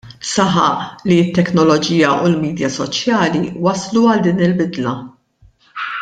[0.27, 4.95] Saħaq li t-teknoloġija u l-midja soċjali wasslu għal din il-bidla.